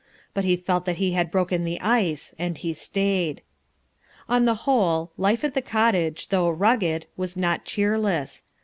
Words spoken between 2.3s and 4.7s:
and he stayed. On the